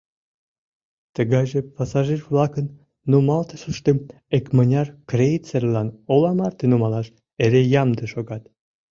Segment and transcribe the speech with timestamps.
[1.15, 2.65] тыгайже пассажир-влакын
[3.09, 3.97] нумалтышыштым
[4.37, 7.07] икмыняр крейцерлан ола марте нумалаш
[7.43, 8.43] эре ямде шогат